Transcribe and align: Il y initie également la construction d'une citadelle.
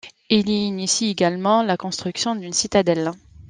Il 0.31 0.49
y 0.49 0.65
initie 0.65 1.11
également 1.11 1.61
la 1.61 1.77
construction 1.77 2.33
d'une 2.35 2.53
citadelle. 2.53 3.11